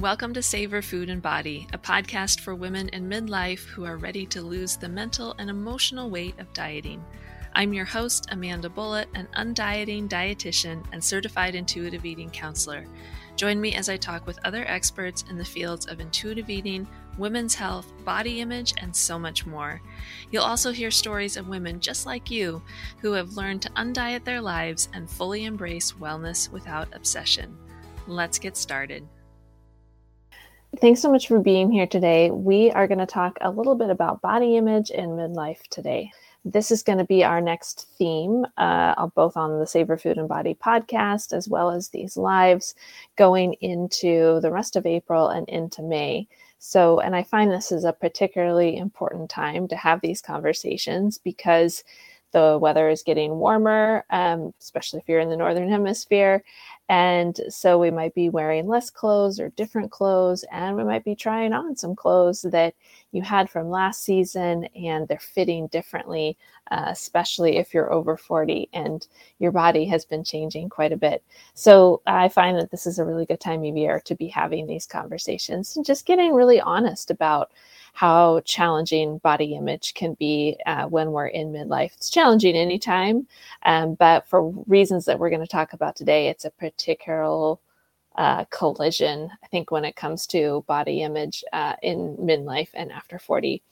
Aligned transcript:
Welcome 0.00 0.32
to 0.34 0.42
Savor 0.44 0.80
Food 0.80 1.10
and 1.10 1.20
Body, 1.20 1.66
a 1.72 1.78
podcast 1.78 2.38
for 2.38 2.54
women 2.54 2.88
in 2.90 3.10
midlife 3.10 3.64
who 3.64 3.84
are 3.84 3.96
ready 3.96 4.26
to 4.26 4.42
lose 4.42 4.76
the 4.76 4.88
mental 4.88 5.34
and 5.40 5.50
emotional 5.50 6.08
weight 6.08 6.38
of 6.38 6.52
dieting. 6.52 7.04
I'm 7.54 7.72
your 7.72 7.84
host, 7.84 8.28
Amanda 8.30 8.68
Bullitt, 8.68 9.08
an 9.16 9.26
undieting 9.36 10.08
dietitian 10.08 10.84
and 10.92 11.02
certified 11.02 11.56
intuitive 11.56 12.04
eating 12.04 12.30
counselor. 12.30 12.86
Join 13.34 13.60
me 13.60 13.74
as 13.74 13.88
I 13.88 13.96
talk 13.96 14.24
with 14.24 14.38
other 14.44 14.64
experts 14.68 15.24
in 15.30 15.36
the 15.36 15.44
fields 15.44 15.86
of 15.86 15.98
intuitive 15.98 16.48
eating, 16.48 16.86
women's 17.18 17.56
health, 17.56 17.92
body 18.04 18.40
image, 18.40 18.74
and 18.80 18.94
so 18.94 19.18
much 19.18 19.46
more. 19.46 19.82
You'll 20.30 20.44
also 20.44 20.70
hear 20.70 20.92
stories 20.92 21.36
of 21.36 21.48
women 21.48 21.80
just 21.80 22.06
like 22.06 22.30
you 22.30 22.62
who 23.00 23.14
have 23.14 23.36
learned 23.36 23.62
to 23.62 23.70
undiet 23.70 24.24
their 24.24 24.40
lives 24.40 24.88
and 24.92 25.10
fully 25.10 25.44
embrace 25.44 25.90
wellness 25.90 26.52
without 26.52 26.94
obsession. 26.94 27.58
Let's 28.06 28.38
get 28.38 28.56
started. 28.56 29.04
Thanks 30.76 31.00
so 31.00 31.10
much 31.10 31.28
for 31.28 31.40
being 31.40 31.72
here 31.72 31.86
today. 31.86 32.30
We 32.30 32.70
are 32.70 32.86
going 32.86 32.98
to 32.98 33.06
talk 33.06 33.38
a 33.40 33.50
little 33.50 33.74
bit 33.74 33.88
about 33.88 34.20
body 34.20 34.56
image 34.56 34.90
in 34.90 35.10
midlife 35.10 35.66
today. 35.70 36.12
This 36.44 36.70
is 36.70 36.82
going 36.82 36.98
to 36.98 37.04
be 37.04 37.24
our 37.24 37.40
next 37.40 37.88
theme, 37.96 38.46
uh, 38.58 39.06
both 39.08 39.36
on 39.36 39.58
the 39.58 39.66
Savor 39.66 39.96
Food 39.96 40.18
and 40.18 40.28
Body 40.28 40.54
podcast 40.54 41.32
as 41.32 41.48
well 41.48 41.70
as 41.70 41.88
these 41.88 42.18
lives 42.18 42.74
going 43.16 43.54
into 43.54 44.40
the 44.40 44.52
rest 44.52 44.76
of 44.76 44.84
April 44.84 45.28
and 45.28 45.48
into 45.48 45.82
May. 45.82 46.28
So, 46.58 47.00
and 47.00 47.16
I 47.16 47.22
find 47.22 47.50
this 47.50 47.72
is 47.72 47.84
a 47.84 47.92
particularly 47.92 48.76
important 48.76 49.30
time 49.30 49.68
to 49.68 49.76
have 49.76 50.02
these 50.02 50.20
conversations 50.20 51.16
because 51.18 51.82
the 52.32 52.58
weather 52.60 52.88
is 52.88 53.02
getting 53.02 53.36
warmer, 53.36 54.04
um, 54.10 54.52
especially 54.60 55.00
if 55.00 55.08
you're 55.08 55.20
in 55.20 55.30
the 55.30 55.36
northern 55.36 55.68
hemisphere, 55.68 56.42
and 56.90 57.38
so 57.50 57.78
we 57.78 57.90
might 57.90 58.14
be 58.14 58.30
wearing 58.30 58.66
less 58.66 58.88
clothes 58.88 59.38
or 59.38 59.50
different 59.50 59.90
clothes, 59.90 60.42
and 60.50 60.74
we 60.74 60.84
might 60.84 61.04
be 61.04 61.14
trying 61.14 61.52
on 61.52 61.76
some 61.76 61.94
clothes 61.94 62.46
that 62.50 62.74
you 63.12 63.20
had 63.20 63.50
from 63.50 63.68
last 63.68 64.04
season 64.04 64.64
and 64.74 65.06
they're 65.06 65.18
fitting 65.18 65.66
differently, 65.66 66.38
uh, 66.70 66.86
especially 66.88 67.58
if 67.58 67.74
you're 67.74 67.92
over 67.92 68.16
40 68.16 68.70
and 68.72 69.06
your 69.38 69.52
body 69.52 69.84
has 69.84 70.06
been 70.06 70.24
changing 70.24 70.70
quite 70.70 70.92
a 70.92 70.96
bit. 70.96 71.22
So 71.52 72.00
I 72.06 72.28
find 72.30 72.58
that 72.58 72.70
this 72.70 72.86
is 72.86 72.98
a 72.98 73.04
really 73.04 73.26
good 73.26 73.40
time 73.40 73.64
of 73.64 73.76
year 73.76 74.00
to 74.06 74.14
be 74.14 74.28
having 74.28 74.66
these 74.66 74.86
conversations 74.86 75.76
and 75.76 75.84
just 75.84 76.06
getting 76.06 76.32
really 76.32 76.60
honest 76.60 77.10
about 77.10 77.50
how 77.92 78.40
challenging 78.40 79.18
body 79.18 79.54
image 79.54 79.94
can 79.94 80.14
be 80.14 80.56
uh, 80.66 80.86
when 80.86 81.12
we're 81.12 81.26
in 81.26 81.52
midlife. 81.52 81.94
It's 81.94 82.10
challenging 82.10 82.56
anytime, 82.56 83.26
um, 83.64 83.94
but 83.94 84.26
for 84.26 84.50
reasons 84.66 85.04
that 85.06 85.18
we're 85.18 85.30
going 85.30 85.40
to 85.40 85.46
talk 85.46 85.72
about 85.72 85.96
today, 85.96 86.28
it's 86.28 86.44
a 86.44 86.50
particular 86.50 87.56
uh, 88.18 88.44
collision, 88.50 89.30
I 89.44 89.46
think, 89.46 89.70
when 89.70 89.84
it 89.84 89.94
comes 89.94 90.26
to 90.28 90.64
body 90.66 91.02
image 91.02 91.44
uh, 91.52 91.74
in 91.82 92.16
midlife 92.16 92.70
and 92.74 92.90
after 92.90 93.18
40. 93.18 93.62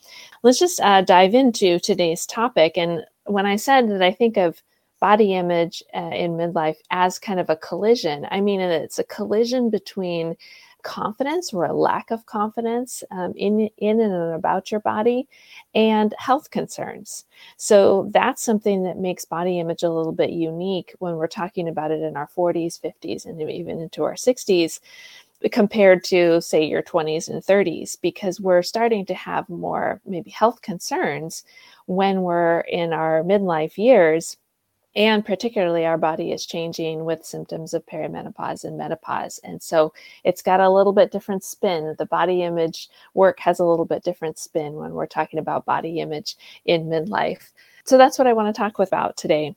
Let's 0.45 0.61
just 0.61 0.81
uh, 0.81 1.03
dive 1.03 1.35
into 1.35 1.81
today's 1.81 2.25
topic. 2.27 2.79
And 2.79 3.05
when 3.25 3.45
I 3.45 3.57
said 3.57 3.91
that 3.91 4.03
I 4.03 4.13
think 4.13 4.37
of 4.37 4.63
body 5.01 5.35
image 5.35 5.83
uh, 5.93 6.13
in 6.15 6.33
midlife 6.33 6.77
as 6.93 7.19
kind 7.19 7.41
of 7.41 7.51
a 7.51 7.57
collision, 7.57 8.27
I 8.31 8.41
mean, 8.41 8.61
it's 8.61 9.01
a 9.01 9.05
collision 9.05 9.69
between 9.69 10.37
confidence 10.87 11.53
or 11.53 11.65
a 11.65 11.73
lack 11.73 12.13
of 12.13 12.25
confidence 12.27 13.03
um, 13.11 13.33
in 13.37 13.69
in 13.79 14.01
and 14.01 14.35
about 14.35 14.71
your 14.71 14.81
body 14.81 15.29
and 15.75 16.15
health 16.17 16.51
concerns. 16.51 17.25
So 17.57 18.09
that's 18.13 18.43
something 18.43 18.85
that 18.85 18.97
makes 18.97 19.25
body 19.25 19.59
image 19.59 19.83
a 19.83 19.91
little 19.91 20.13
bit 20.13 20.31
unique 20.31 20.95
when 21.01 21.17
we're 21.17 21.27
talking 21.27 21.69
about 21.69 21.91
it 21.91 22.03
in 22.03 22.17
our 22.17 22.29
40s 22.29 22.81
50s 22.81 23.27
and 23.27 23.43
even 23.51 23.81
into 23.81 24.05
our 24.05 24.15
60s 24.15 24.79
compared 25.51 26.05
to 26.05 26.41
say 26.41 26.65
your 26.65 26.83
20s 26.83 27.29
and 27.29 27.43
30s 27.43 27.97
because 28.01 28.41
we're 28.41 28.63
starting 28.63 29.05
to 29.07 29.15
have 29.15 29.49
more 29.49 30.01
maybe 30.07 30.31
health 30.31 30.63
concerns 30.63 31.45
when 31.87 32.23
we're 32.23 32.61
in 32.61 32.93
our 32.93 33.23
midlife 33.23 33.77
years 33.77 34.37
and 34.97 35.25
particularly 35.25 35.87
our 35.87 35.99
body 35.99 36.33
is 36.33 36.47
changing 36.47 37.05
with 37.05 37.25
symptoms 37.25 37.75
of 37.75 37.87
perimenopause 37.87 38.65
and 38.65 38.77
menopause 38.77 39.39
and 39.45 39.63
so 39.63 39.93
it's 40.25 40.43
got 40.43 40.61
a 40.61 40.71
little 40.71 40.93
bit 40.93 41.13
different 41.13 41.45
spin. 41.45 41.95
The 41.99 42.07
body 42.07 42.43
image 42.43 42.89
work 43.15 43.39
has 43.41 43.61
a 43.61 43.65
little 43.65 43.85
bit 43.85 44.03
different 44.03 44.39
spin 44.39 44.75
when 44.75 44.93
we're 44.93 45.07
talking 45.07 45.39
about 45.39 45.65
body 45.67 46.01
image 46.01 46.37
in 46.65 46.87
midlife. 46.87 47.53
So 47.85 47.97
that's 47.99 48.19
what 48.19 48.27
i 48.27 48.33
want 48.33 48.55
to 48.55 48.59
talk 48.59 48.79
about 48.79 49.17
today. 49.17 49.55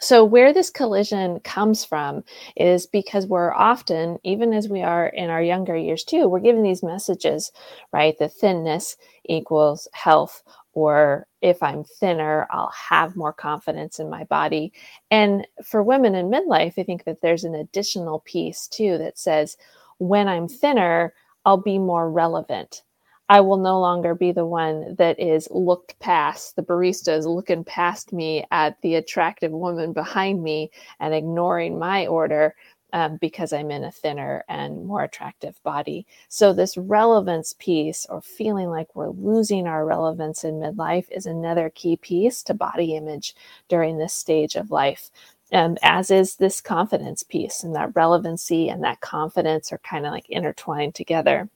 So, 0.00 0.24
where 0.24 0.52
this 0.52 0.70
collision 0.70 1.40
comes 1.40 1.84
from 1.84 2.24
is 2.56 2.86
because 2.86 3.26
we're 3.26 3.54
often, 3.54 4.18
even 4.24 4.52
as 4.52 4.68
we 4.68 4.82
are 4.82 5.06
in 5.06 5.30
our 5.30 5.42
younger 5.42 5.76
years 5.76 6.04
too, 6.04 6.28
we're 6.28 6.40
given 6.40 6.62
these 6.62 6.82
messages, 6.82 7.52
right? 7.92 8.18
The 8.18 8.28
thinness 8.28 8.96
equals 9.24 9.88
health 9.92 10.42
or 10.74 11.26
if 11.44 11.62
I'm 11.62 11.84
thinner, 11.84 12.48
I'll 12.50 12.72
have 12.72 13.16
more 13.16 13.34
confidence 13.34 14.00
in 14.00 14.08
my 14.08 14.24
body. 14.24 14.72
And 15.10 15.46
for 15.62 15.82
women 15.82 16.14
in 16.14 16.30
midlife, 16.30 16.78
I 16.78 16.82
think 16.82 17.04
that 17.04 17.20
there's 17.20 17.44
an 17.44 17.54
additional 17.54 18.20
piece 18.20 18.66
too 18.66 18.96
that 18.96 19.18
says, 19.18 19.58
when 19.98 20.26
I'm 20.26 20.48
thinner, 20.48 21.12
I'll 21.44 21.58
be 21.58 21.78
more 21.78 22.10
relevant. 22.10 22.82
I 23.28 23.42
will 23.42 23.58
no 23.58 23.78
longer 23.78 24.14
be 24.14 24.32
the 24.32 24.46
one 24.46 24.94
that 24.96 25.20
is 25.20 25.46
looked 25.50 25.98
past. 26.00 26.56
The 26.56 26.62
barista 26.62 27.14
is 27.16 27.26
looking 27.26 27.62
past 27.62 28.10
me 28.12 28.46
at 28.50 28.80
the 28.80 28.94
attractive 28.94 29.52
woman 29.52 29.92
behind 29.92 30.42
me 30.42 30.70
and 30.98 31.12
ignoring 31.12 31.78
my 31.78 32.06
order 32.06 32.54
um, 32.94 33.16
because 33.16 33.52
I'm 33.52 33.72
in 33.72 33.82
a 33.82 33.90
thinner 33.90 34.44
and 34.48 34.86
more 34.86 35.02
attractive 35.02 35.60
body. 35.64 36.06
So, 36.28 36.52
this 36.52 36.76
relevance 36.76 37.52
piece, 37.58 38.06
or 38.08 38.22
feeling 38.22 38.70
like 38.70 38.94
we're 38.94 39.10
losing 39.10 39.66
our 39.66 39.84
relevance 39.84 40.44
in 40.44 40.54
midlife, 40.54 41.06
is 41.10 41.26
another 41.26 41.70
key 41.74 41.96
piece 41.96 42.42
to 42.44 42.54
body 42.54 42.94
image 42.94 43.34
during 43.68 43.98
this 43.98 44.14
stage 44.14 44.54
of 44.54 44.70
life. 44.70 45.10
Um, 45.52 45.76
as 45.82 46.10
is 46.12 46.36
this 46.36 46.60
confidence 46.60 47.24
piece, 47.24 47.64
and 47.64 47.74
that 47.74 47.94
relevancy 47.96 48.68
and 48.68 48.82
that 48.84 49.00
confidence 49.00 49.72
are 49.72 49.78
kind 49.78 50.06
of 50.06 50.12
like 50.12 50.30
intertwined 50.30 50.94
together. 50.94 51.50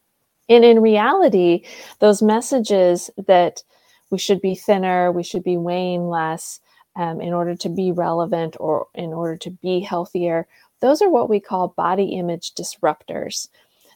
And 0.48 0.65
in 0.65 0.81
reality, 0.81 1.65
those 2.00 2.21
messages 2.21 3.10
that 3.28 3.62
we 4.10 4.19
should 4.19 4.41
be 4.41 4.56
thinner, 4.56 5.12
we 5.12 5.22
should 5.22 5.44
be 5.44 5.56
weighing 5.56 6.09
less, 6.09 6.60
um, 6.98 7.22
in 7.22 7.32
order 7.32 7.54
to 7.56 7.70
be 7.70 7.92
relevant 7.92 8.56
or 8.60 8.88
in 8.94 9.14
order 9.14 9.36
to 9.38 9.50
be 9.50 9.81
healthier 9.81 10.47
those 10.81 11.03
are 11.03 11.10
what 11.10 11.28
we 11.28 11.41
call 11.41 11.69
body 11.69 12.16
image 12.16 12.54
disruptors. 12.54 13.48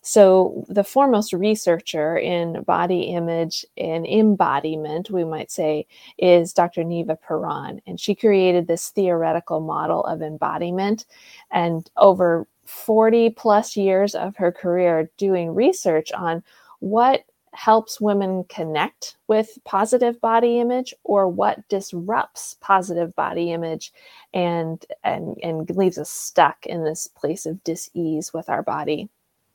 So, 0.05 0.65
the 0.69 0.83
foremost 0.83 1.33
researcher 1.33 2.17
in 2.17 2.65
body 2.65 3.03
image 3.03 3.65
and 3.77 4.05
embodiment, 4.05 5.11
we 5.11 5.25
might 5.25 5.53
say, 5.53 5.87
is 6.19 6.53
Dr. 6.53 6.83
Niva 6.83 7.17
Piran. 7.21 7.81
And 7.87 8.01
she 8.01 8.17
created 8.17 8.67
this 8.67 8.89
theoretical 8.89 9.61
model 9.61 10.05
of 10.05 10.21
embodiment. 10.21 11.07
And 11.53 11.89
over 11.97 12.49
40 12.65 13.31
plus 13.31 13.77
years 13.77 14.17
of 14.17 14.35
her 14.37 14.51
career 14.51 15.09
doing 15.19 15.55
research 15.55 16.11
on 16.11 16.43
what 16.81 17.23
helps 17.55 18.01
women 18.01 18.45
connect 18.45 19.17
with 19.29 19.59
positive 19.65 20.21
body 20.21 20.59
image 20.59 20.95
or 21.05 21.29
what 21.29 21.67
disrupts 21.69 22.57
positive 22.61 23.15
body 23.15 23.53
image 23.53 23.93
and 24.33 24.85
and 25.05 25.37
and 25.43 25.69
leaves 25.71 25.99
us 25.99 26.11
stuck 26.11 26.65
in 26.67 26.85
this 26.85 27.07
place 27.07 27.45
of 27.47 27.63
dis-ease 27.65 28.33
with 28.33 28.49
our 28.49 28.63
body. 28.63 29.09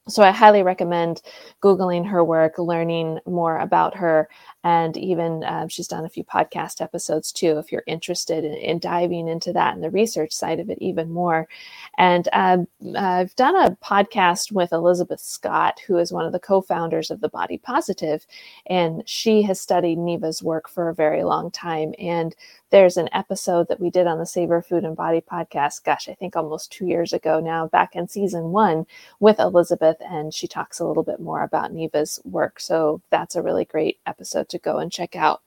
So 0.07 0.23
I 0.23 0.31
highly 0.31 0.63
recommend 0.63 1.21
Googling 1.61 2.07
her 2.07 2.23
work, 2.23 2.57
learning 2.57 3.19
more 3.25 3.57
about 3.59 3.95
her, 3.97 4.29
and 4.67 4.97
even 4.97 5.45
uh, 5.45 5.65
she's 5.69 5.87
done 5.87 6.03
a 6.03 6.09
few 6.09 6.25
podcast 6.25 6.81
episodes 6.81 7.31
too, 7.31 7.57
if 7.57 7.71
you're 7.71 7.85
interested 7.87 8.43
in, 8.43 8.53
in, 8.55 8.79
diving 8.79 9.29
into 9.29 9.53
that 9.53 9.73
and 9.73 9.81
the 9.81 9.89
research 9.89 10.33
side 10.33 10.59
of 10.59 10.69
it 10.69 10.77
even 10.81 11.09
more. 11.09 11.47
And 11.97 12.27
uh, 12.33 12.57
I've 12.97 13.33
done 13.37 13.55
a 13.55 13.77
podcast 13.77 14.51
with 14.51 14.73
Elizabeth 14.73 15.21
Scott, 15.21 15.79
who 15.87 15.95
is 15.95 16.11
one 16.11 16.25
of 16.25 16.33
the 16.33 16.39
co 16.39 16.59
founders 16.59 17.09
of 17.09 17.21
The 17.21 17.29
Body 17.29 17.57
Positive, 17.57 18.27
and 18.65 19.07
she 19.07 19.41
has 19.43 19.61
studied 19.61 19.99
Niva's 19.99 20.43
work 20.43 20.67
for 20.67 20.89
a 20.89 20.93
very 20.93 21.23
long 21.23 21.49
time. 21.49 21.93
And 21.97 22.35
there's 22.69 22.97
an 22.97 23.07
episode 23.13 23.69
that 23.69 23.79
we 23.79 23.89
did 23.89 24.07
on 24.07 24.19
the 24.19 24.25
Savor 24.25 24.61
Food 24.61 24.83
and 24.83 24.95
Body 24.95 25.21
podcast, 25.21 25.85
gosh, 25.85 26.09
I 26.09 26.13
think 26.13 26.35
almost 26.35 26.71
two 26.71 26.85
years 26.85 27.13
ago 27.13 27.39
now, 27.39 27.67
back 27.67 27.95
in 27.95 28.09
season 28.09 28.51
one 28.51 28.85
with 29.21 29.39
Elizabeth, 29.39 29.97
and 30.01 30.33
she 30.33 30.47
talks 30.47 30.79
a 30.79 30.85
little 30.85 31.03
bit 31.03 31.21
more 31.21 31.43
about 31.43 31.71
Niva's 31.71 32.19
work. 32.25 32.59
So 32.59 33.01
that's 33.09 33.37
a 33.37 33.41
really 33.41 33.63
great 33.63 33.99
episode 34.05 34.49
to 34.57 34.63
go 34.63 34.77
and 34.77 34.91
check 34.91 35.15
out. 35.15 35.41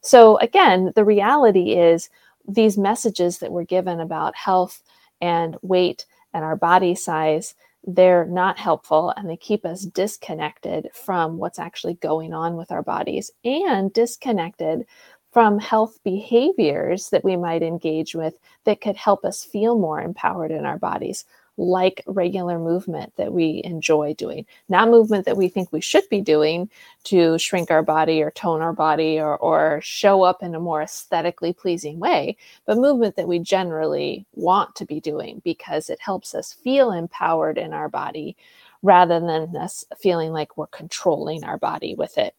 So, 0.00 0.38
again, 0.38 0.92
the 0.94 1.04
reality 1.04 1.72
is 1.72 2.10
these 2.46 2.76
messages 2.76 3.38
that 3.38 3.52
we're 3.52 3.64
given 3.64 4.00
about 4.00 4.36
health 4.36 4.82
and 5.20 5.56
weight 5.62 6.06
and 6.32 6.44
our 6.44 6.56
body 6.56 6.94
size 6.94 7.54
they're 7.86 8.24
not 8.26 8.58
helpful 8.58 9.12
and 9.16 9.28
they 9.28 9.36
keep 9.36 9.64
us 9.66 9.82
disconnected 9.82 10.88
from 10.94 11.36
what's 11.36 11.58
actually 11.58 11.94
going 11.94 12.32
on 12.32 12.56
with 12.56 12.70
our 12.70 12.82
bodies 12.82 13.30
and 13.44 13.92
disconnected 13.92 14.86
from 15.32 15.58
health 15.58 15.98
behaviors 16.04 17.10
that 17.10 17.24
we 17.24 17.36
might 17.36 17.62
engage 17.62 18.14
with 18.14 18.38
that 18.64 18.80
could 18.80 18.96
help 18.96 19.24
us 19.24 19.44
feel 19.44 19.78
more 19.78 20.00
empowered 20.00 20.50
in 20.52 20.64
our 20.64 20.78
bodies, 20.78 21.24
like 21.56 22.02
regular 22.06 22.58
movement 22.58 23.12
that 23.16 23.32
we 23.32 23.60
enjoy 23.64 24.14
doing, 24.14 24.44
not 24.68 24.88
movement 24.88 25.24
that 25.26 25.36
we 25.36 25.48
think 25.48 25.72
we 25.72 25.80
should 25.80 26.08
be 26.08 26.20
doing 26.20 26.68
to 27.04 27.38
shrink 27.38 27.70
our 27.70 27.82
body 27.82 28.22
or 28.22 28.30
tone 28.32 28.60
our 28.60 28.72
body 28.72 29.20
or, 29.20 29.36
or 29.38 29.80
show 29.82 30.22
up 30.22 30.42
in 30.42 30.54
a 30.54 30.60
more 30.60 30.82
aesthetically 30.82 31.52
pleasing 31.52 31.98
way, 32.00 32.36
but 32.66 32.76
movement 32.76 33.14
that 33.16 33.28
we 33.28 33.38
generally 33.38 34.26
want 34.34 34.74
to 34.74 34.84
be 34.84 35.00
doing 35.00 35.40
because 35.44 35.90
it 35.90 36.00
helps 36.00 36.34
us 36.34 36.52
feel 36.52 36.90
empowered 36.90 37.58
in 37.58 37.72
our 37.72 37.88
body 37.88 38.36
rather 38.82 39.20
than 39.20 39.56
us 39.56 39.84
feeling 39.98 40.32
like 40.32 40.56
we're 40.56 40.66
controlling 40.68 41.44
our 41.44 41.58
body 41.58 41.94
with 41.94 42.18
it. 42.18 42.34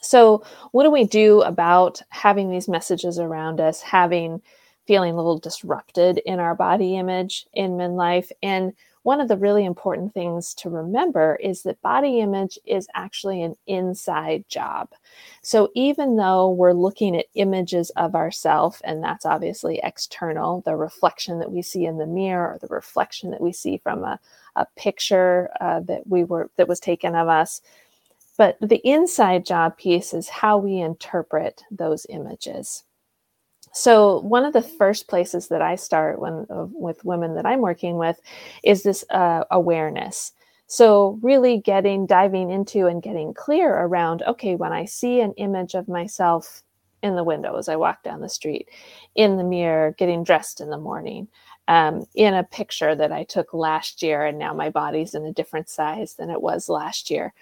So, 0.00 0.44
what 0.72 0.82
do 0.82 0.90
we 0.90 1.04
do 1.04 1.42
about 1.42 2.02
having 2.08 2.50
these 2.50 2.68
messages 2.68 3.20
around 3.20 3.60
us, 3.60 3.80
having 3.80 4.42
feeling 4.86 5.12
a 5.12 5.16
little 5.16 5.38
disrupted 5.38 6.18
in 6.18 6.40
our 6.40 6.54
body 6.54 6.96
image 6.96 7.46
in 7.54 7.72
midlife. 7.72 8.30
And 8.42 8.72
one 9.04 9.20
of 9.20 9.28
the 9.28 9.36
really 9.36 9.64
important 9.64 10.14
things 10.14 10.54
to 10.54 10.70
remember 10.70 11.36
is 11.42 11.62
that 11.62 11.82
body 11.82 12.20
image 12.20 12.58
is 12.66 12.86
actually 12.94 13.42
an 13.42 13.56
inside 13.66 14.44
job. 14.48 14.90
So 15.42 15.70
even 15.74 16.16
though 16.16 16.50
we're 16.50 16.72
looking 16.72 17.16
at 17.16 17.26
images 17.34 17.90
of 17.90 18.14
ourselves, 18.14 18.80
and 18.84 19.02
that's 19.02 19.26
obviously 19.26 19.80
external, 19.82 20.60
the 20.60 20.76
reflection 20.76 21.40
that 21.40 21.50
we 21.50 21.62
see 21.62 21.84
in 21.84 21.98
the 21.98 22.06
mirror, 22.06 22.54
or 22.54 22.58
the 22.60 22.72
reflection 22.72 23.32
that 23.32 23.40
we 23.40 23.52
see 23.52 23.76
from 23.76 24.04
a, 24.04 24.20
a 24.54 24.66
picture 24.76 25.50
uh, 25.60 25.80
that 25.80 26.06
we 26.06 26.22
were 26.22 26.48
that 26.56 26.68
was 26.68 26.78
taken 26.78 27.16
of 27.16 27.26
us. 27.28 27.60
But 28.36 28.56
the 28.60 28.80
inside 28.88 29.44
job 29.44 29.76
piece 29.76 30.14
is 30.14 30.28
how 30.28 30.58
we 30.58 30.78
interpret 30.78 31.64
those 31.70 32.06
images. 32.08 32.84
So 33.72 34.20
one 34.20 34.44
of 34.44 34.52
the 34.52 34.62
first 34.62 35.08
places 35.08 35.48
that 35.48 35.62
I 35.62 35.76
start 35.76 36.20
when 36.20 36.46
uh, 36.50 36.66
with 36.72 37.04
women 37.04 37.34
that 37.34 37.46
I'm 37.46 37.60
working 37.60 37.96
with 37.96 38.20
is 38.62 38.82
this 38.82 39.04
uh, 39.10 39.44
awareness. 39.50 40.32
So 40.66 41.18
really 41.22 41.58
getting 41.58 42.06
diving 42.06 42.50
into 42.50 42.86
and 42.86 43.02
getting 43.02 43.34
clear 43.34 43.74
around 43.74 44.22
okay, 44.22 44.54
when 44.54 44.72
I 44.72 44.84
see 44.84 45.20
an 45.20 45.32
image 45.34 45.74
of 45.74 45.88
myself 45.88 46.62
in 47.02 47.16
the 47.16 47.24
window 47.24 47.56
as 47.56 47.68
I 47.68 47.76
walk 47.76 48.02
down 48.02 48.20
the 48.20 48.28
street, 48.28 48.68
in 49.14 49.36
the 49.36 49.44
mirror, 49.44 49.94
getting 49.98 50.22
dressed 50.22 50.60
in 50.60 50.70
the 50.70 50.78
morning, 50.78 51.28
um, 51.66 52.06
in 52.14 52.34
a 52.34 52.44
picture 52.44 52.94
that 52.94 53.10
I 53.10 53.24
took 53.24 53.52
last 53.52 54.02
year, 54.02 54.24
and 54.24 54.38
now 54.38 54.54
my 54.54 54.70
body's 54.70 55.14
in 55.14 55.24
a 55.24 55.32
different 55.32 55.68
size 55.68 56.14
than 56.14 56.30
it 56.30 56.40
was 56.40 56.68
last 56.68 57.10
year. 57.10 57.34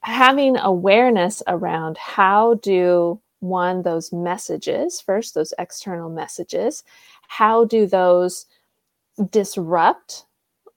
Having 0.00 0.56
awareness 0.56 1.42
around 1.46 1.98
how 1.98 2.54
do 2.54 3.20
one, 3.40 3.82
those 3.82 4.12
messages, 4.12 5.00
first, 5.00 5.34
those 5.34 5.54
external 5.58 6.10
messages, 6.10 6.84
how 7.28 7.64
do 7.64 7.86
those 7.86 8.46
disrupt 9.30 10.26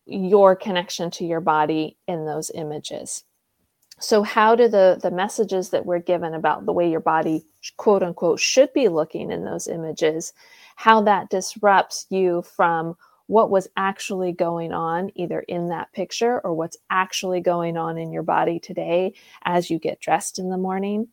your 0.06 0.56
connection 0.56 1.10
to 1.12 1.26
your 1.26 1.42
body 1.42 1.98
in 2.08 2.26
those 2.26 2.52
images? 2.52 3.24
So, 4.00 4.24
how 4.24 4.56
do 4.56 4.68
the, 4.68 5.00
the 5.02 5.12
messages 5.12 5.70
that 5.70 5.86
we're 5.86 6.00
given 6.00 6.34
about 6.34 6.66
the 6.66 6.74
way 6.74 6.90
your 6.90 7.00
body, 7.00 7.46
quote 7.78 8.02
unquote, 8.02 8.40
should 8.40 8.74
be 8.74 8.88
looking 8.88 9.32
in 9.32 9.46
those 9.46 9.68
images, 9.68 10.34
how 10.76 11.02
that 11.04 11.30
disrupts 11.30 12.08
you 12.10 12.42
from 12.42 12.96
what 13.32 13.50
was 13.50 13.70
actually 13.78 14.34
going 14.34 14.74
on 14.74 15.10
either 15.16 15.40
in 15.48 15.70
that 15.70 15.90
picture 15.94 16.42
or 16.42 16.54
what's 16.54 16.76
actually 16.90 17.40
going 17.40 17.78
on 17.78 17.98
in 17.98 18.12
your 18.12 18.24
body 18.24 18.60
today 18.60 19.14
as 19.46 19.70
you 19.70 19.80
get 19.80 20.02
dressed 20.02 20.38
in 20.38 20.50
the 20.50 20.58
morning. 20.58 21.08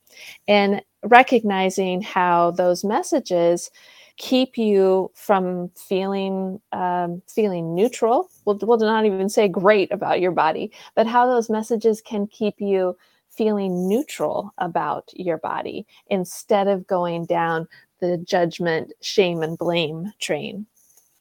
And 0.48 0.82
recognizing 1.04 2.02
how 2.02 2.50
those 2.50 2.82
messages 2.82 3.70
keep 4.16 4.58
you 4.58 5.12
from 5.14 5.70
feeling 5.76 6.60
um, 6.72 7.22
feeling 7.28 7.72
neutral 7.72 8.28
we'll, 8.44 8.58
we'll 8.62 8.78
not 8.78 9.06
even 9.06 9.28
say 9.28 9.46
great 9.46 9.92
about 9.92 10.20
your 10.20 10.32
body 10.32 10.72
but 10.96 11.06
how 11.06 11.24
those 11.24 11.48
messages 11.48 12.00
can 12.00 12.26
keep 12.26 12.56
you 12.58 12.96
feeling 13.30 13.88
neutral 13.88 14.52
about 14.58 15.08
your 15.14 15.38
body 15.38 15.86
instead 16.08 16.66
of 16.66 16.84
going 16.88 17.24
down 17.26 17.68
the 18.00 18.18
judgment 18.26 18.92
shame 19.00 19.40
and 19.40 19.56
blame 19.56 20.12
train 20.18 20.66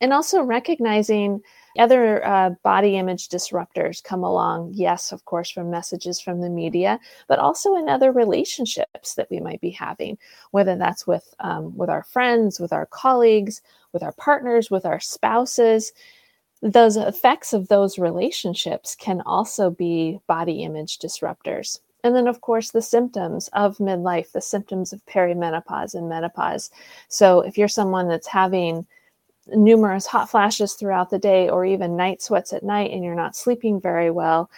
and 0.01 0.13
also 0.13 0.41
recognizing 0.41 1.41
other 1.77 2.25
uh, 2.25 2.49
body 2.63 2.97
image 2.97 3.29
disruptors 3.29 4.03
come 4.03 4.23
along 4.23 4.71
yes 4.73 5.11
of 5.11 5.25
course 5.25 5.49
from 5.49 5.69
messages 5.69 6.19
from 6.19 6.41
the 6.41 6.49
media 6.49 6.99
but 7.27 7.39
also 7.39 7.75
in 7.75 7.87
other 7.87 8.11
relationships 8.11 9.13
that 9.15 9.29
we 9.29 9.39
might 9.39 9.61
be 9.61 9.69
having 9.69 10.17
whether 10.51 10.75
that's 10.75 11.05
with 11.05 11.33
um, 11.39 11.75
with 11.75 11.89
our 11.89 12.03
friends 12.03 12.59
with 12.59 12.73
our 12.73 12.87
colleagues 12.87 13.61
with 13.93 14.03
our 14.03 14.13
partners 14.13 14.71
with 14.71 14.85
our 14.85 14.99
spouses 14.99 15.93
those 16.63 16.97
effects 16.97 17.53
of 17.53 17.67
those 17.67 17.99
relationships 17.99 18.95
can 18.95 19.21
also 19.21 19.69
be 19.69 20.19
body 20.27 20.63
image 20.63 20.97
disruptors 20.97 21.79
and 22.03 22.15
then, 22.15 22.27
of 22.27 22.41
course, 22.41 22.71
the 22.71 22.81
symptoms 22.81 23.49
of 23.53 23.79
midlife, 23.79 24.31
the 24.31 24.39
symptoms 24.39 24.93
of 24.93 25.05
perimenopause 25.07 25.93
and 25.93 26.07
menopause. 26.07 26.69
So, 27.09 27.41
if 27.41 27.57
you're 27.57 27.67
someone 27.67 28.07
that's 28.07 28.27
having 28.27 28.85
numerous 29.53 30.05
hot 30.05 30.29
flashes 30.29 30.73
throughout 30.73 31.09
the 31.09 31.19
day 31.19 31.49
or 31.49 31.65
even 31.65 31.95
night 31.95 32.21
sweats 32.21 32.53
at 32.53 32.63
night 32.63 32.91
and 32.91 33.03
you're 33.03 33.15
not 33.15 33.35
sleeping 33.35 33.79
very 33.79 34.11
well, 34.11 34.49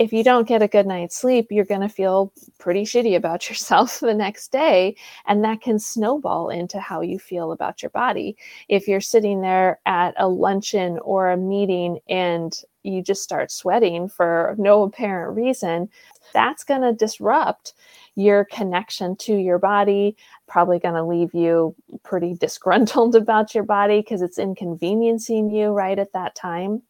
if 0.00 0.14
you 0.14 0.24
don't 0.24 0.48
get 0.48 0.62
a 0.62 0.68
good 0.68 0.86
night's 0.86 1.14
sleep, 1.14 1.48
you're 1.50 1.66
going 1.66 1.82
to 1.82 1.88
feel 1.88 2.32
pretty 2.58 2.84
shitty 2.84 3.14
about 3.14 3.48
yourself 3.50 4.00
the 4.00 4.14
next 4.14 4.50
day. 4.50 4.96
And 5.26 5.44
that 5.44 5.60
can 5.60 5.78
snowball 5.78 6.48
into 6.48 6.80
how 6.80 7.02
you 7.02 7.18
feel 7.18 7.52
about 7.52 7.82
your 7.82 7.90
body. 7.90 8.34
If 8.68 8.88
you're 8.88 9.02
sitting 9.02 9.42
there 9.42 9.78
at 9.84 10.14
a 10.16 10.26
luncheon 10.26 10.98
or 11.00 11.30
a 11.30 11.36
meeting 11.36 11.98
and 12.08 12.58
you 12.82 13.02
just 13.02 13.22
start 13.22 13.52
sweating 13.52 14.08
for 14.08 14.54
no 14.56 14.84
apparent 14.84 15.36
reason, 15.36 15.90
that's 16.32 16.64
going 16.64 16.80
to 16.80 16.94
disrupt 16.94 17.74
your 18.16 18.44
connection 18.46 19.16
to 19.16 19.34
your 19.34 19.58
body 19.58 20.16
probably 20.48 20.78
going 20.78 20.94
to 20.94 21.04
leave 21.04 21.32
you 21.34 21.74
pretty 22.02 22.34
disgruntled 22.40 23.14
about 23.14 23.54
your 23.54 23.64
body 23.64 24.00
because 24.00 24.22
it's 24.22 24.38
inconveniencing 24.38 25.50
you 25.50 25.68
right 25.68 25.98
at 25.98 26.12
that 26.12 26.34
time. 26.34 26.82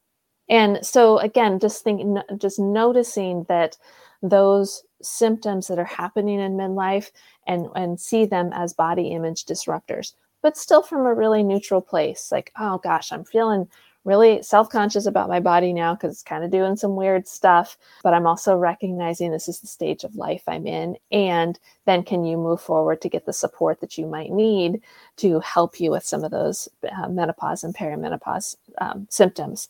And 0.49 0.85
so 0.85 1.19
again 1.19 1.61
just 1.61 1.85
think 1.85 2.03
just 2.39 2.59
noticing 2.59 3.45
that 3.49 3.77
those 4.23 4.83
symptoms 5.03 5.69
that 5.69 5.79
are 5.79 5.85
happening 5.85 6.41
in 6.41 6.57
midlife 6.57 7.11
and 7.47 7.69
and 7.75 8.01
see 8.01 8.27
them 8.27 8.51
as 8.53 8.75
body 8.75 9.09
image 9.09 9.47
disruptors 9.47 10.13
but 10.43 10.57
still 10.57 10.83
from 10.83 11.07
a 11.07 11.15
really 11.15 11.43
neutral 11.43 11.81
place 11.81 12.29
like 12.31 12.53
oh 12.59 12.79
gosh 12.79 13.11
i'm 13.11 13.25
feeling 13.25 13.67
really 14.05 14.43
self 14.43 14.71
conscious 14.71 15.07
about 15.07 15.29
my 15.29 15.41
body 15.41 15.73
now 15.73 15.95
because 15.95 16.13
it's 16.13 16.23
kind 16.23 16.45
of 16.45 16.51
doing 16.51 16.77
some 16.77 16.97
weird 16.97 17.27
stuff. 17.27 17.77
But 18.03 18.15
I'm 18.15 18.27
also 18.27 18.57
recognizing 18.57 19.31
this 19.31 19.49
is 19.49 19.61
the 19.61 19.67
stage 19.67 20.05
of 20.05 20.17
life 20.17 20.43
I'm 20.47 20.67
in. 20.67 20.97
And 21.13 21.59
then 21.85 22.03
can 22.03 22.25
you 22.25 22.37
move 22.37 22.61
forward 22.61 23.01
to 23.03 23.09
get 23.09 23.27
the 23.27 23.33
support 23.33 23.81
that 23.81 23.99
you 23.99 24.07
might 24.07 24.31
need 24.31 24.81
to 25.17 25.41
help 25.41 25.81
you 25.81 25.91
with 25.91 26.05
some 26.05 26.25
of 26.25 26.31
those 26.31 26.69
uh, 26.91 27.09
menopause 27.09 27.65
and 27.65 27.75
perimenopause 27.75 28.57
um, 28.79 29.07
symptoms? 29.11 29.69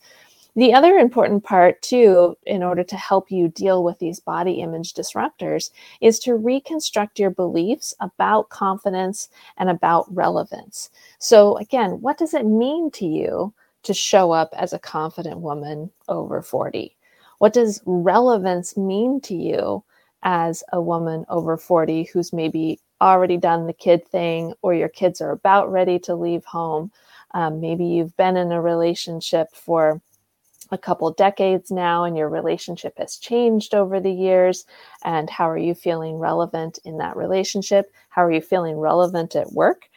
The 0.57 0.75
other 0.75 0.99
important 0.99 1.45
part, 1.45 1.81
too, 1.81 2.37
in 2.45 2.65
order 2.65 2.83
to 2.83 2.97
help 2.97 3.31
you 3.31 3.49
deal 3.49 3.85
with 3.85 4.01
these 4.01 4.19
body 4.19 4.55
image 4.55 4.95
disruptors, 4.95 5.71
is 6.01 6.19
to 6.21 6.35
reconstruct 6.35 7.21
your 7.21 7.31
beliefs 7.31 7.95
about 8.01 8.49
confidence 8.49 9.29
and 9.59 9.71
about 9.71 10.13
relevance. 10.13 10.91
So, 11.21 11.57
again, 11.59 12.01
what 12.01 12.19
does 12.19 12.35
it 12.35 12.47
mean 12.47 12.91
to 12.93 13.07
you 13.07 13.55
to 13.83 13.95
show 13.95 14.33
up 14.33 14.55
as 14.57 14.73
a 14.73 14.79
confident 14.79 15.41
woman 15.41 15.91
over 16.09 16.43
40? 16.43 16.97
What 17.39 17.53
does 17.53 17.83
relevance 17.87 18.77
mean 18.77 19.21
to 19.23 19.35
you 19.35 19.83
as 20.23 20.63
a 20.73 20.81
woman 20.81 21.25
over 21.29 21.57
40 21.57 22.05
who's 22.05 22.33
maybe 22.33 22.79
already 23.01 23.39
done 23.39 23.67
the 23.67 23.73
kid 23.73 24.07
thing 24.07 24.53
or 24.61 24.75
your 24.75 24.91
kids 24.91 25.21
are 25.21 25.31
about 25.31 25.71
ready 25.73 25.99
to 26.01 26.15
leave 26.15 26.45
home? 26.45 26.93
Um, 27.33 27.61
maybe 27.61 27.85
you've 27.85 28.17
been 28.17 28.37
in 28.37 28.53
a 28.53 28.61
relationship 28.61 29.55
for 29.55 30.01
a 30.73 30.79
couple 30.79 31.11
decades 31.13 31.71
now 31.71 32.05
and 32.05 32.17
your 32.17 32.29
relationship 32.29 32.95
has 32.99 33.17
changed 33.17 33.75
over 33.75 34.01
the 34.01 34.13
years 34.13 34.65
and 35.05 35.29
how 35.29 35.49
are 35.49 35.59
you 35.59 35.75
feeling 35.75 36.17
relevant 36.17 36.79
in 36.85 36.99
that 36.99 37.17
relationship 37.17 37.93
how 38.09 38.25
are 38.25 38.31
you 38.31 38.41
feeling 38.41 38.79
relevant 38.79 39.35
at 39.35 39.53
work 39.53 39.89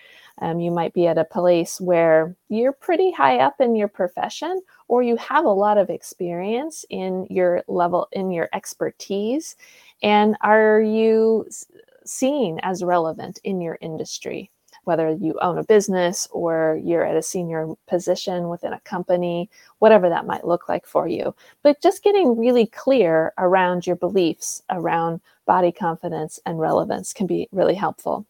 um, 0.42 0.60
you 0.60 0.72
might 0.72 0.94
be 0.94 1.08
at 1.08 1.18
a 1.18 1.26
place 1.26 1.80
where 1.80 2.36
you're 2.50 2.74
pretty 2.74 3.12
high 3.12 3.38
up 3.38 3.56
in 3.60 3.76
your 3.76 3.88
profession, 3.88 4.62
or 4.88 5.04
you 5.04 5.16
have 5.18 5.46
a 5.46 5.50
lot 5.50 5.78
of 5.78 5.90
experience 5.90 6.86
in 6.90 7.28
your 7.30 7.64
level, 7.68 8.08
in 8.12 8.32
your 8.32 8.50
expertise. 8.54 9.56
And 10.02 10.36
are 10.42 10.82
you 10.82 11.48
seen 12.06 12.60
as 12.64 12.84
relevant 12.84 13.40
in 13.44 13.62
your 13.62 13.78
industry? 13.82 14.50
Whether 14.86 15.12
you 15.12 15.38
own 15.42 15.58
a 15.58 15.64
business 15.64 16.28
or 16.32 16.78
you're 16.84 17.06
at 17.06 17.16
a 17.16 17.22
senior 17.22 17.70
position 17.88 18.50
within 18.50 18.74
a 18.74 18.82
company, 18.82 19.50
whatever 19.80 20.10
that 20.10 20.26
might 20.26 20.46
look 20.46 20.68
like 20.68 20.86
for 20.86 21.08
you. 21.08 21.34
But 21.62 21.82
just 21.82 22.04
getting 22.04 22.38
really 22.38 22.66
clear 22.66 23.34
around 23.38 23.88
your 23.88 23.96
beliefs 23.96 24.62
around 24.70 25.22
body 25.46 25.72
confidence 25.72 26.38
and 26.46 26.60
relevance 26.60 27.14
can 27.14 27.28
be 27.28 27.48
really 27.54 27.76
helpful 27.76 28.26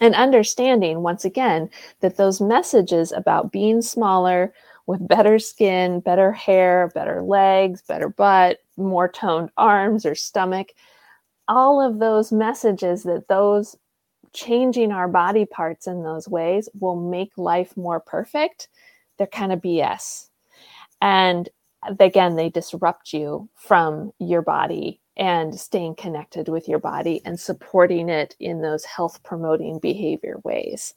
and 0.00 0.14
understanding 0.14 1.02
once 1.02 1.24
again 1.24 1.70
that 2.00 2.16
those 2.16 2.40
messages 2.40 3.12
about 3.12 3.52
being 3.52 3.82
smaller 3.82 4.52
with 4.86 5.06
better 5.06 5.38
skin, 5.38 6.00
better 6.00 6.32
hair, 6.32 6.90
better 6.94 7.22
legs, 7.22 7.82
better 7.82 8.08
butt, 8.08 8.58
more 8.76 9.08
toned 9.08 9.50
arms 9.56 10.06
or 10.06 10.14
stomach. 10.14 10.68
All 11.46 11.80
of 11.80 11.98
those 11.98 12.32
messages 12.32 13.02
that 13.02 13.28
those 13.28 13.76
changing 14.32 14.92
our 14.92 15.08
body 15.08 15.44
parts 15.44 15.86
in 15.86 16.02
those 16.02 16.28
ways 16.28 16.68
will 16.78 16.96
make 16.96 17.32
life 17.36 17.76
more 17.76 18.00
perfect, 18.00 18.68
they're 19.16 19.26
kind 19.26 19.52
of 19.52 19.60
BS. 19.60 20.28
And 21.00 21.48
uh, 21.86 21.94
again, 22.00 22.36
they 22.36 22.48
disrupt 22.48 23.12
you 23.12 23.48
from 23.54 24.12
your 24.18 24.42
body 24.42 25.00
and 25.18 25.58
staying 25.58 25.96
connected 25.96 26.48
with 26.48 26.68
your 26.68 26.78
body 26.78 27.20
and 27.24 27.38
supporting 27.38 28.08
it 28.08 28.36
in 28.38 28.62
those 28.62 28.84
health 28.84 29.22
promoting 29.22 29.78
behavior 29.78 30.36
ways. 30.44 30.94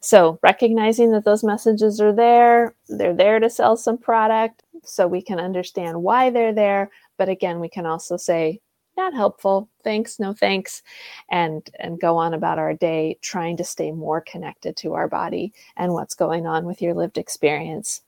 So, 0.00 0.38
recognizing 0.42 1.12
that 1.12 1.24
those 1.24 1.44
messages 1.44 2.00
are 2.00 2.12
there, 2.12 2.74
they're 2.88 3.14
there 3.14 3.38
to 3.38 3.50
sell 3.50 3.76
some 3.76 3.98
product 3.98 4.62
so 4.82 5.06
we 5.06 5.20
can 5.20 5.38
understand 5.38 6.02
why 6.02 6.30
they're 6.30 6.54
there. 6.54 6.90
But 7.18 7.28
again, 7.28 7.60
we 7.60 7.68
can 7.68 7.84
also 7.84 8.16
say, 8.16 8.60
not 8.96 9.12
helpful, 9.12 9.68
thanks, 9.84 10.18
no 10.18 10.32
thanks, 10.32 10.82
and, 11.30 11.68
and 11.78 12.00
go 12.00 12.16
on 12.16 12.32
about 12.32 12.58
our 12.58 12.74
day 12.74 13.18
trying 13.20 13.58
to 13.58 13.64
stay 13.64 13.92
more 13.92 14.22
connected 14.22 14.76
to 14.78 14.94
our 14.94 15.06
body 15.06 15.52
and 15.76 15.92
what's 15.92 16.14
going 16.14 16.46
on 16.46 16.64
with 16.64 16.80
your 16.80 16.94
lived 16.94 17.18
experience 17.18 18.00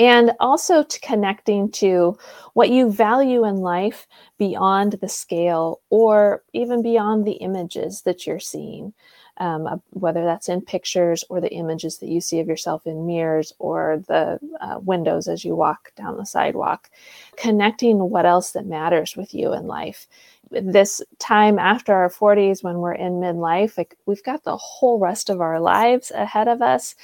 and 0.00 0.32
also 0.40 0.82
to 0.82 1.00
connecting 1.00 1.70
to 1.70 2.16
what 2.54 2.70
you 2.70 2.90
value 2.90 3.44
in 3.44 3.56
life 3.56 4.06
beyond 4.38 4.92
the 5.02 5.08
scale 5.10 5.82
or 5.90 6.42
even 6.54 6.82
beyond 6.82 7.26
the 7.26 7.32
images 7.32 8.00
that 8.02 8.26
you're 8.26 8.40
seeing. 8.40 8.94
Um, 9.36 9.80
whether 9.90 10.22
that's 10.24 10.50
in 10.50 10.60
pictures 10.60 11.24
or 11.30 11.40
the 11.40 11.52
images 11.52 11.96
that 11.98 12.10
you 12.10 12.20
see 12.20 12.40
of 12.40 12.46
yourself 12.46 12.86
in 12.86 13.06
mirrors 13.06 13.54
or 13.58 14.02
the 14.06 14.38
uh, 14.60 14.78
windows 14.80 15.28
as 15.28 15.46
you 15.46 15.54
walk 15.54 15.94
down 15.96 16.18
the 16.18 16.26
sidewalk, 16.26 16.90
connecting 17.38 18.10
what 18.10 18.26
else 18.26 18.50
that 18.52 18.66
matters 18.66 19.16
with 19.16 19.32
you 19.32 19.54
in 19.54 19.66
life. 19.66 20.06
This 20.50 21.00
time 21.18 21.58
after 21.58 21.94
our 21.94 22.10
40s, 22.10 22.62
when 22.62 22.80
we're 22.80 22.92
in 22.92 23.14
midlife, 23.14 23.78
like 23.78 23.96
we've 24.04 24.24
got 24.24 24.44
the 24.44 24.58
whole 24.58 24.98
rest 24.98 25.30
of 25.30 25.40
our 25.40 25.58
lives 25.58 26.10
ahead 26.10 26.48
of 26.48 26.60
us. 26.60 26.94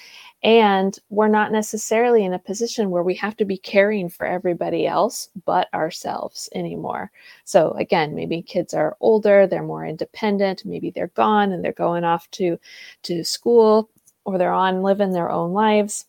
And 0.46 0.96
we're 1.10 1.26
not 1.26 1.50
necessarily 1.50 2.24
in 2.24 2.32
a 2.32 2.38
position 2.38 2.90
where 2.90 3.02
we 3.02 3.16
have 3.16 3.36
to 3.38 3.44
be 3.44 3.58
caring 3.58 4.08
for 4.08 4.26
everybody 4.26 4.86
else 4.86 5.28
but 5.44 5.68
ourselves 5.74 6.48
anymore. 6.54 7.10
So, 7.42 7.72
again, 7.72 8.14
maybe 8.14 8.42
kids 8.42 8.72
are 8.72 8.96
older, 9.00 9.48
they're 9.48 9.64
more 9.64 9.84
independent, 9.84 10.64
maybe 10.64 10.90
they're 10.90 11.08
gone 11.08 11.50
and 11.50 11.64
they're 11.64 11.72
going 11.72 12.04
off 12.04 12.30
to, 12.32 12.60
to 13.02 13.24
school 13.24 13.90
or 14.24 14.38
they're 14.38 14.52
on 14.52 14.84
living 14.84 15.10
their 15.10 15.30
own 15.32 15.52
lives. 15.52 16.06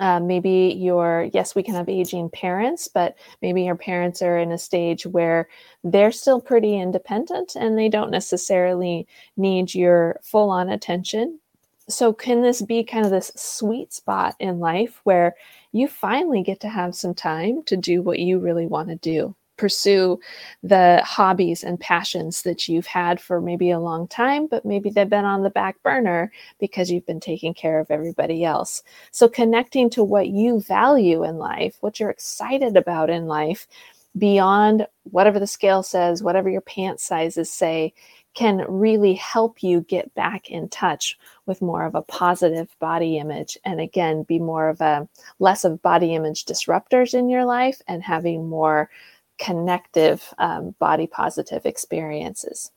Uh, 0.00 0.18
maybe 0.18 0.74
your 0.76 1.28
yes 1.32 1.54
we 1.56 1.62
can 1.62 1.74
have 1.74 1.88
aging 1.88 2.30
parents 2.30 2.86
but 2.86 3.16
maybe 3.42 3.64
your 3.64 3.74
parents 3.74 4.22
are 4.22 4.38
in 4.38 4.52
a 4.52 4.58
stage 4.58 5.04
where 5.06 5.48
they're 5.82 6.12
still 6.12 6.40
pretty 6.40 6.78
independent 6.78 7.56
and 7.56 7.76
they 7.76 7.88
don't 7.88 8.12
necessarily 8.12 9.08
need 9.36 9.74
your 9.74 10.20
full 10.22 10.50
on 10.50 10.68
attention 10.68 11.40
so, 11.88 12.12
can 12.12 12.42
this 12.42 12.60
be 12.60 12.84
kind 12.84 13.04
of 13.04 13.10
this 13.10 13.32
sweet 13.34 13.92
spot 13.92 14.36
in 14.38 14.58
life 14.58 15.00
where 15.04 15.34
you 15.72 15.88
finally 15.88 16.42
get 16.42 16.60
to 16.60 16.68
have 16.68 16.94
some 16.94 17.14
time 17.14 17.62
to 17.64 17.76
do 17.76 18.02
what 18.02 18.18
you 18.18 18.38
really 18.38 18.66
want 18.66 18.88
to 18.90 18.96
do? 18.96 19.34
Pursue 19.56 20.20
the 20.62 21.00
hobbies 21.04 21.64
and 21.64 21.80
passions 21.80 22.42
that 22.42 22.68
you've 22.68 22.86
had 22.86 23.20
for 23.20 23.40
maybe 23.40 23.70
a 23.70 23.80
long 23.80 24.06
time, 24.06 24.46
but 24.46 24.64
maybe 24.64 24.90
they've 24.90 25.08
been 25.08 25.24
on 25.24 25.42
the 25.42 25.50
back 25.50 25.82
burner 25.82 26.30
because 26.60 26.90
you've 26.90 27.06
been 27.06 27.20
taking 27.20 27.54
care 27.54 27.80
of 27.80 27.90
everybody 27.90 28.44
else. 28.44 28.82
So, 29.10 29.26
connecting 29.26 29.88
to 29.90 30.04
what 30.04 30.28
you 30.28 30.60
value 30.60 31.24
in 31.24 31.38
life, 31.38 31.78
what 31.80 31.98
you're 31.98 32.10
excited 32.10 32.76
about 32.76 33.08
in 33.08 33.26
life, 33.26 33.66
beyond 34.16 34.86
whatever 35.04 35.38
the 35.38 35.46
scale 35.46 35.82
says, 35.82 36.22
whatever 36.22 36.50
your 36.50 36.60
pant 36.60 37.00
sizes 37.00 37.50
say, 37.50 37.92
can 38.34 38.64
really 38.68 39.14
help 39.14 39.62
you 39.62 39.80
get 39.82 40.14
back 40.14 40.50
in 40.50 40.68
touch 40.68 41.18
with 41.46 41.62
more 41.62 41.84
of 41.84 41.94
a 41.94 42.02
positive 42.02 42.68
body 42.78 43.18
image 43.18 43.58
and 43.64 43.80
again 43.80 44.22
be 44.22 44.38
more 44.38 44.68
of 44.68 44.80
a 44.80 45.08
less 45.38 45.64
of 45.64 45.82
body 45.82 46.14
image 46.14 46.44
disruptors 46.44 47.14
in 47.14 47.28
your 47.28 47.44
life 47.44 47.80
and 47.88 48.02
having 48.02 48.48
more 48.48 48.88
connective 49.38 50.32
um, 50.38 50.74
body 50.78 51.06
positive 51.06 51.64
experiences. 51.64 52.70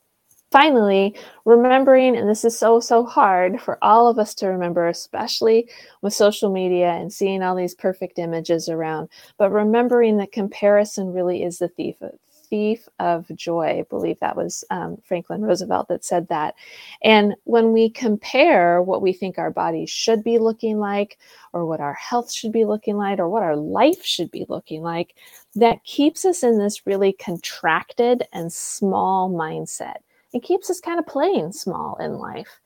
Finally 0.50 1.14
remembering 1.46 2.14
and 2.16 2.28
this 2.28 2.44
is 2.44 2.58
so 2.58 2.78
so 2.78 3.04
hard 3.04 3.60
for 3.60 3.78
all 3.82 4.06
of 4.06 4.18
us 4.18 4.34
to 4.34 4.48
remember 4.48 4.86
especially 4.86 5.66
with 6.02 6.12
social 6.12 6.52
media 6.52 6.90
and 6.90 7.10
seeing 7.10 7.42
all 7.42 7.56
these 7.56 7.74
perfect 7.74 8.18
images 8.18 8.68
around 8.68 9.08
but 9.38 9.50
remembering 9.50 10.18
that 10.18 10.30
comparison 10.30 11.10
really 11.10 11.42
is 11.42 11.58
the 11.58 11.68
thief 11.68 11.96
of 12.02 12.12
thief 12.52 12.86
of 12.98 13.26
joy. 13.34 13.78
I 13.78 13.86
believe 13.88 14.20
that 14.20 14.36
was 14.36 14.62
um, 14.68 14.98
Franklin 15.06 15.40
Roosevelt 15.40 15.88
that 15.88 16.04
said 16.04 16.28
that. 16.28 16.54
And 17.02 17.34
when 17.44 17.72
we 17.72 17.88
compare 17.88 18.82
what 18.82 19.00
we 19.00 19.14
think 19.14 19.38
our 19.38 19.50
bodies 19.50 19.88
should 19.88 20.22
be 20.22 20.38
looking 20.38 20.78
like, 20.78 21.18
or 21.54 21.64
what 21.64 21.80
our 21.80 21.94
health 21.94 22.30
should 22.30 22.52
be 22.52 22.66
looking 22.66 22.98
like, 22.98 23.18
or 23.18 23.30
what 23.30 23.42
our 23.42 23.56
life 23.56 24.04
should 24.04 24.30
be 24.30 24.44
looking 24.50 24.82
like, 24.82 25.14
that 25.54 25.82
keeps 25.84 26.26
us 26.26 26.42
in 26.42 26.58
this 26.58 26.86
really 26.86 27.14
contracted 27.14 28.24
and 28.34 28.52
small 28.52 29.30
mindset. 29.30 29.96
It 30.34 30.42
keeps 30.42 30.68
us 30.68 30.78
kind 30.78 30.98
of 30.98 31.06
playing 31.06 31.52
small 31.52 31.96
in 32.00 32.18
life 32.18 32.60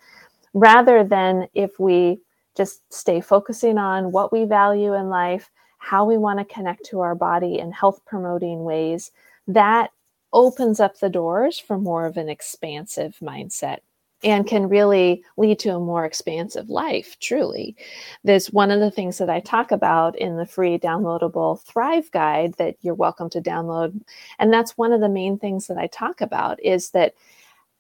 rather 0.53 1.05
than 1.05 1.47
if 1.55 1.79
we 1.79 2.19
just 2.57 2.81
stay 2.93 3.21
focusing 3.21 3.79
on 3.79 4.11
what 4.11 4.33
we 4.33 4.47
value 4.47 4.95
in 4.95 5.09
life, 5.11 5.49
how 5.79 6.05
we 6.05 6.19
want 6.19 6.41
to 6.41 6.55
connect 6.55 6.85
to 6.87 7.03
our 7.03 7.15
body 7.15 7.61
in 7.61 7.71
health 7.71 8.01
promoting 8.05 8.65
ways, 8.65 9.13
that 9.47 9.91
opens 10.33 10.81
up 10.81 10.99
the 10.99 11.09
doors 11.09 11.59
for 11.59 11.79
more 11.79 12.07
of 12.07 12.17
an 12.17 12.29
expansive 12.29 13.17
mindset 13.23 13.79
and 14.25 14.47
can 14.47 14.69
really 14.69 15.23
lead 15.37 15.59
to 15.59 15.75
a 15.75 15.81
more 15.81 16.05
expansive 16.05 16.69
life 16.71 17.17
truly. 17.21 17.77
There's 18.25 18.51
one 18.51 18.71
of 18.71 18.81
the 18.81 18.91
things 18.91 19.19
that 19.19 19.31
i 19.31 19.41
talk 19.41 19.71
about 19.71 20.17
in 20.19 20.37
the 20.37 20.47
free 20.47 20.79
downloadable 20.79 21.63
thrive 21.63 22.11
guide 22.11 22.55
that 22.55 22.77
you're 22.81 22.95
welcome 22.95 23.29
to 23.31 23.41
download 23.41 24.01
and 24.39 24.53
that's 24.53 24.77
one 24.79 24.93
of 24.93 25.01
the 25.01 25.09
main 25.09 25.39
things 25.39 25.67
that 25.67 25.79
i 25.79 25.87
talk 25.89 26.21
about 26.21 26.63
is 26.65 26.91
that 26.91 27.15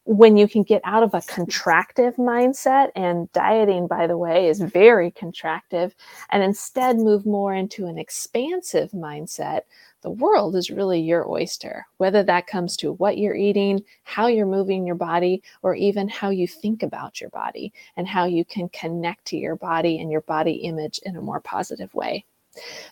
when 0.06 0.36
you 0.36 0.46
can 0.46 0.62
get 0.62 0.80
out 0.84 1.02
of 1.02 1.14
a 1.14 1.18
contractive 1.18 2.14
mindset, 2.16 2.90
and 2.94 3.30
dieting, 3.32 3.88
by 3.88 4.06
the 4.06 4.16
way, 4.16 4.46
is 4.46 4.60
very 4.60 5.10
contractive, 5.10 5.92
and 6.30 6.44
instead 6.44 6.96
move 6.96 7.26
more 7.26 7.52
into 7.52 7.86
an 7.86 7.98
expansive 7.98 8.92
mindset, 8.92 9.62
the 10.02 10.10
world 10.10 10.54
is 10.54 10.70
really 10.70 11.00
your 11.00 11.28
oyster, 11.28 11.84
whether 11.96 12.22
that 12.22 12.46
comes 12.46 12.76
to 12.76 12.92
what 12.92 13.18
you're 13.18 13.34
eating, 13.34 13.82
how 14.04 14.28
you're 14.28 14.46
moving 14.46 14.86
your 14.86 14.94
body, 14.94 15.42
or 15.62 15.74
even 15.74 16.08
how 16.08 16.30
you 16.30 16.46
think 16.46 16.84
about 16.84 17.20
your 17.20 17.30
body 17.30 17.72
and 17.96 18.06
how 18.06 18.26
you 18.26 18.44
can 18.44 18.68
connect 18.68 19.24
to 19.24 19.36
your 19.36 19.56
body 19.56 19.98
and 19.98 20.12
your 20.12 20.20
body 20.20 20.52
image 20.52 21.00
in 21.02 21.16
a 21.16 21.20
more 21.20 21.40
positive 21.40 21.92
way. 21.94 22.24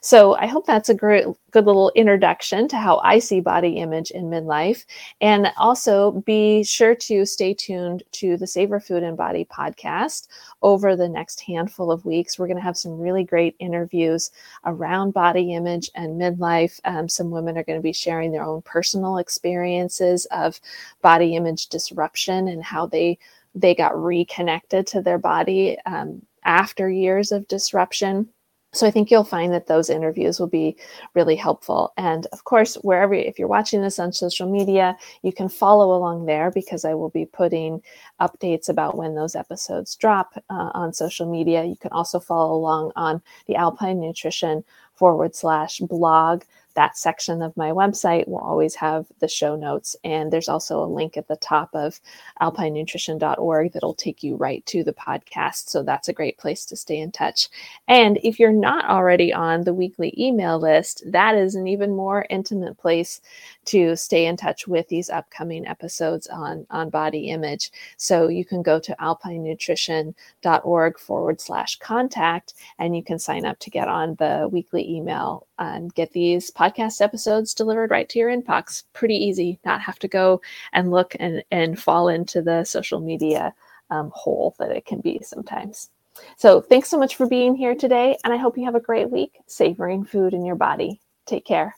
So 0.01 0.35
I 0.35 0.47
hope 0.47 0.67
that's 0.67 0.89
a 0.89 0.95
great, 0.95 1.27
good 1.51 1.67
little 1.67 1.93
introduction 1.95 2.69
to 2.69 2.77
how 2.77 2.99
I 2.99 3.19
see 3.19 3.41
body 3.41 3.77
image 3.79 4.11
in 4.11 4.25
midlife. 4.25 4.85
And 5.21 5.53
also 5.57 6.13
be 6.27 6.63
sure 6.65 6.95
to 6.95 7.25
stay 7.25 7.55
tuned 7.55 8.03
to 8.13 8.37
the 8.37 8.47
Savor 8.47 8.81
Food 8.81 9.03
and 9.03 9.17
Body 9.17 9.45
podcast 9.45 10.29
over 10.63 10.97
the 10.97 11.09
next 11.09 11.41
handful 11.41 11.91
of 11.91 12.05
weeks. 12.05 12.39
We're 12.39 12.47
going 12.47 12.59
to 12.59 12.63
have 12.63 12.77
some 12.77 12.99
really 12.99 13.25
great 13.25 13.57
interviews 13.59 14.31
around 14.65 15.13
body 15.13 15.55
image 15.55 15.91
and 15.95 16.21
midlife. 16.21 16.81
Um, 16.85 17.09
some 17.09 17.31
women 17.31 17.57
are 17.57 17.65
going 17.65 17.79
to 17.79 17.83
be 17.83 17.93
sharing 17.93 18.33
their 18.33 18.45
own 18.45 18.63
personal 18.63 19.19
experiences 19.19 20.27
of 20.31 20.61
body 21.03 21.37
image 21.37 21.69
disruption 21.69 22.49
and 22.49 22.63
how 22.63 22.87
they 22.87 23.19
they 23.55 23.75
got 23.75 23.97
reconnected 23.97 24.87
to 24.89 25.01
their 25.01 25.19
body 25.19 25.79
um, 25.87 26.23
after 26.45 26.91
years 26.91 27.33
of 27.33 27.47
disruption. 27.49 28.29
So 28.75 28.87
I 28.87 28.91
think 28.91 29.11
you'll 29.11 29.25
find 29.25 29.53
that 29.53 29.69
those 29.69 29.89
interviews 29.89 30.41
will 30.41 30.49
be 30.49 30.77
really 31.15 31.37
helpful. 31.37 31.93
And 31.97 32.27
of 32.33 32.43
course, 32.43 32.75
wherever, 32.77 33.15
if 33.15 33.39
you're 33.39 33.47
watching 33.47 33.83
this 33.83 34.01
on 34.01 34.13
social 34.13 34.51
media, 34.51 34.97
you 35.23 35.33
can 35.33 35.49
follow 35.49 35.97
along 35.97 36.27
there 36.27 36.51
because 36.51 36.85
I 36.85 36.95
will 36.95 37.11
be 37.11 37.25
putting 37.25 37.81
updates 38.21 38.69
about 38.69 38.97
when 38.97 39.15
those 39.15 39.37
episodes 39.37 39.95
drop 39.95 40.35
uh, 40.51 40.71
on 40.75 40.93
social 40.93 41.31
media. 41.31 41.65
You 41.65 41.77
can 41.77 41.93
also 41.93 42.19
follow 42.19 42.53
along 42.53 42.91
on 42.97 43.23
the 43.47 43.55
Alpine 43.55 44.01
Nutrition 44.01 44.65
forward 44.95 45.37
slash 45.37 45.79
blog 45.79 46.43
that 46.75 46.97
section 46.97 47.43
of 47.43 47.57
my 47.57 47.71
website 47.71 48.27
will 48.29 48.39
always 48.39 48.75
have 48.75 49.07
the 49.21 49.29
show 49.29 49.57
notes. 49.57 49.97
And 50.05 50.33
there's 50.33 50.49
also 50.49 50.83
a 50.83 50.87
link 50.87 51.17
at 51.17 51.29
the 51.29 51.37
top 51.37 51.71
of 51.75 52.01
alpinenutrition.org 52.41 53.73
that'll 53.73 53.95
take 53.95 54.23
you 54.23 54.37
right 54.37 54.65
to 54.67 54.85
the 54.85 54.93
podcast. 54.93 55.69
So 55.69 55.83
that's 55.83 56.09
a 56.09 56.13
great 56.13 56.39
place 56.39 56.65
to 56.67 56.77
stay 56.77 56.99
in 56.99 57.13
touch. 57.13 57.49
And 57.89 58.19
if 58.23 58.39
you're 58.39 58.53
not 58.53 58.85
already 58.87 59.33
on 59.33 59.63
the 59.65 59.75
weekly 59.75 60.15
email 60.19 60.59
list, 60.59 61.03
that 61.07 61.37
is 61.37 61.55
an 61.55 61.67
even 61.67 61.95
more 61.95 62.27
intimate 62.31 62.77
place 62.79 63.21
to 63.67 63.97
stay 63.97 64.27
in 64.27 64.37
touch 64.37 64.67
with 64.67 64.89
these 64.89 65.11
upcoming 65.11 65.67
episodes 65.67 66.27
on, 66.27 66.67
on 66.71 66.91
body 66.91 67.31
image. 67.31 67.71
So 67.97 68.29
you 68.29 68.45
can 68.45 68.63
go 68.63 68.79
to 68.81 68.97
alpinenutrition.org 69.01 70.99
forward 70.99 71.41
slash 71.41 71.79
contact 71.79 72.55
and 72.79 72.97
you 72.97 73.03
can 73.03 73.19
sign 73.19 73.45
up 73.45 73.59
to 73.61 73.71
get 73.71 73.89
on 73.89 74.17
the 74.17 74.49
weekly 74.51 74.89
email 74.91 75.47
and 75.59 75.95
get 75.95 76.13
these 76.13 76.51
podcast 76.65 77.01
episodes 77.01 77.55
delivered 77.55 77.91
right 77.91 78.09
to 78.09 78.19
your 78.19 78.31
inbox. 78.31 78.85
Pretty 78.93 79.17
easy, 79.17 79.59
not 79.65 79.81
have 79.81 79.99
to 80.01 80.09
go 80.09 80.41
and 80.73 80.91
look 80.91 81.15
and, 81.19 81.43
and 81.51 81.79
fall 81.79 82.09
into 82.09 82.43
the 82.43 82.65
social 82.65 83.01
media 83.01 83.55
um, 83.91 84.11
hole 84.15 84.55
that 84.59 84.71
it 84.71 84.87
can 84.87 85.01
be 85.01 85.21
sometimes. 85.23 85.91
So, 86.37 86.61
thanks 86.61 86.89
so 86.89 86.99
much 86.99 87.17
for 87.17 87.27
being 87.27 87.57
here 87.57 87.75
today, 87.75 88.17
and 88.23 88.33
I 88.33 88.37
hope 88.37 88.57
you 88.57 88.65
have 88.67 88.77
a 88.77 88.81
great 88.81 89.11
week 89.11 89.41
savoring 89.47 90.05
food 90.05 90.33
in 90.33 90.45
your 90.45 90.55
body. 90.55 91.01
Take 91.27 91.45
care. 91.45 91.75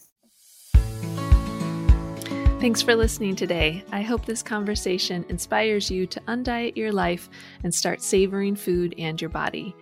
Thanks 2.58 2.82
for 2.82 2.94
listening 2.94 3.36
today. 3.36 3.84
I 3.92 4.02
hope 4.02 4.24
this 4.24 4.42
conversation 4.42 5.24
inspires 5.28 5.90
you 5.90 6.06
to 6.06 6.20
undiet 6.20 6.76
your 6.76 6.92
life 6.92 7.28
and 7.62 7.74
start 7.74 8.02
savoring 8.02 8.56
food 8.56 8.94
and 8.98 9.20
your 9.20 9.30
body. 9.30 9.74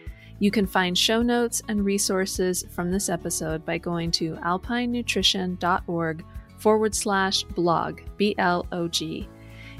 You 0.44 0.50
can 0.50 0.66
find 0.66 0.98
show 0.98 1.22
notes 1.22 1.62
and 1.68 1.86
resources 1.86 2.66
from 2.68 2.90
this 2.90 3.08
episode 3.08 3.64
by 3.64 3.78
going 3.78 4.10
to 4.10 4.34
alpinenutrition.org 4.44 6.24
forward 6.58 6.94
slash 6.94 7.44
blog, 7.44 8.02
B 8.18 8.34
L 8.36 8.66
O 8.70 8.86
G. 8.86 9.26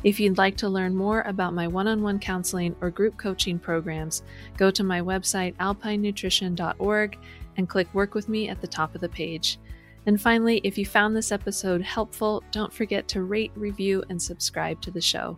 If 0.05 0.19
you'd 0.19 0.39
like 0.39 0.57
to 0.57 0.71
learn 0.71 0.97
more 0.97 1.21
about 1.27 1.53
my 1.53 1.69
one 1.69 1.87
on 1.87 2.01
one 2.01 2.19
counseling 2.19 2.75
or 2.81 2.89
group 2.89 3.19
coaching 3.19 3.59
programs, 3.59 4.23
go 4.57 4.71
to 4.71 4.83
my 4.83 5.03
website, 5.03 5.55
alpinenutrition.org, 5.57 7.19
and 7.59 7.69
click 7.69 7.93
Work 7.93 8.15
with 8.15 8.31
Me 8.31 8.49
at 8.49 8.63
the 8.63 8.67
top 8.67 8.95
of 8.95 9.03
the 9.03 9.09
page. 9.11 9.59
And 10.07 10.19
finally, 10.19 10.63
if 10.65 10.79
you 10.79 10.87
found 10.87 11.15
this 11.15 11.31
episode 11.31 11.83
helpful, 11.83 12.43
don't 12.53 12.73
forget 12.73 13.07
to 13.09 13.23
rate, 13.23 13.53
review, 13.55 14.03
and 14.09 14.23
subscribe 14.23 14.81
to 14.81 14.91
the 14.91 15.03
show. 15.03 15.37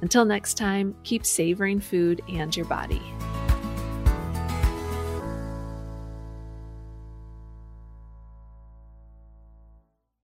Until 0.00 0.24
next 0.24 0.54
time, 0.54 0.96
keep 1.04 1.26
savoring 1.26 1.78
food 1.78 2.22
and 2.26 2.56
your 2.56 2.64
body. 2.64 3.02